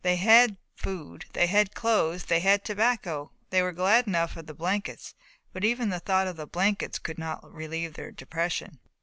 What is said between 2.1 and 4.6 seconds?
they had tobacco. They were glad enough of the